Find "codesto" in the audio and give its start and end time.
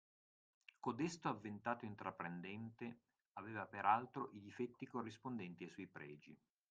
0.79-1.29